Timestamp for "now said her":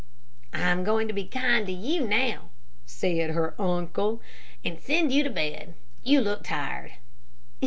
2.07-3.53